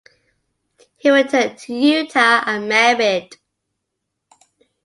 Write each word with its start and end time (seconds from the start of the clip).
He 0.97 1.11
returned 1.11 1.59
to 1.59 1.75
Utah 1.75 2.41
and 2.47 2.67
married. 2.67 3.37